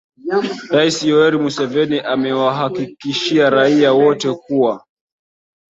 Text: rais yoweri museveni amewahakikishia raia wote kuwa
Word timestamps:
rais 0.75 1.03
yoweri 1.09 1.37
museveni 1.39 1.99
amewahakikishia 1.99 3.49
raia 3.49 3.93
wote 3.93 4.31
kuwa 4.33 4.85